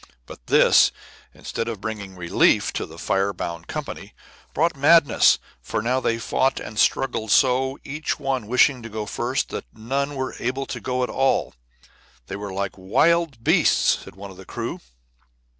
But 0.25 0.47
this, 0.47 0.91
instead 1.31 1.67
of 1.67 1.79
bringing 1.79 2.15
relief 2.15 2.73
to 2.73 2.87
the 2.87 2.97
fire 2.97 3.33
bound 3.33 3.67
company, 3.67 4.15
brought 4.51 4.75
madness; 4.75 5.37
for 5.61 5.79
now 5.79 5.99
they 5.99 6.17
fought 6.17 6.59
and 6.59 6.79
struggled 6.79 7.29
so, 7.29 7.77
each 7.83 8.19
one 8.19 8.47
wishing 8.47 8.81
to 8.81 8.89
go 8.89 9.05
first, 9.05 9.49
that 9.49 9.65
none 9.71 10.15
were 10.15 10.33
able 10.39 10.65
to 10.65 10.79
go 10.81 11.03
at 11.03 11.11
all. 11.11 11.53
"They 12.25 12.35
were 12.35 12.51
like 12.51 12.79
wild 12.79 13.43
beasts," 13.43 13.99
said 14.03 14.15
one 14.15 14.31
of 14.31 14.37
the 14.37 14.43
crew. 14.45 14.79